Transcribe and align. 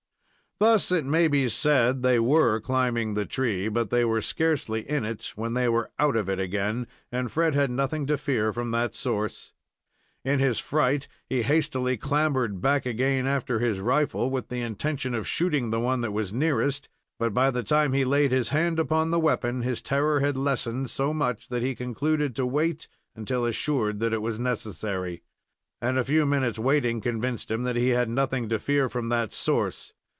Thus, 0.59 0.91
it 0.91 1.05
may 1.05 1.27
be 1.27 1.49
said, 1.49 2.03
they 2.03 2.19
were 2.19 2.61
climbing 2.61 3.15
the 3.15 3.25
tree, 3.25 3.67
but 3.67 3.89
they 3.89 4.05
were 4.05 4.21
scarcely 4.21 4.87
in 4.87 5.03
it 5.03 5.33
when 5.35 5.55
they 5.55 5.67
were 5.67 5.89
out 5.97 6.15
of 6.15 6.29
it 6.29 6.39
again, 6.39 6.85
and 7.11 7.31
Fred 7.31 7.55
had 7.55 7.71
nothing 7.71 8.05
to 8.05 8.15
fear 8.15 8.53
from 8.53 8.69
that 8.69 8.93
source. 8.93 9.53
In 10.23 10.37
his 10.37 10.59
fright, 10.59 11.07
he 11.27 11.41
hastily 11.41 11.97
clambered 11.97 12.61
back 12.61 12.85
again 12.85 13.25
after 13.25 13.57
his 13.57 13.79
rifle, 13.79 14.29
with 14.29 14.49
the 14.49 14.61
intention 14.61 15.15
of 15.15 15.27
shooting 15.27 15.71
the 15.71 15.79
one 15.79 16.01
that 16.01 16.11
was 16.13 16.31
nearest, 16.31 16.87
but 17.17 17.33
by 17.33 17.49
the 17.49 17.63
time 17.63 17.93
he 17.93 18.05
laid 18.05 18.31
his 18.31 18.49
hand 18.49 18.77
upon 18.77 19.09
the 19.09 19.19
weapon 19.19 19.63
his 19.63 19.81
terror 19.81 20.19
had 20.19 20.37
lessened 20.37 20.91
so 20.91 21.11
much 21.11 21.47
that 21.49 21.63
he 21.63 21.73
concluded 21.73 22.35
to 22.35 22.45
wait 22.45 22.87
until 23.15 23.47
assured 23.47 23.99
that 23.99 24.13
it 24.13 24.21
was 24.21 24.37
necessary. 24.39 25.23
And 25.81 25.97
a 25.97 26.03
few 26.05 26.23
minutes' 26.27 26.59
waiting 26.59 27.01
convinced 27.01 27.49
him 27.49 27.63
that 27.63 27.75
he 27.77 27.89
had 27.89 28.09
nothing 28.09 28.47
to 28.49 28.59
fear 28.59 28.89
from 28.89 29.09
that 29.09 29.33
source. 29.33 29.91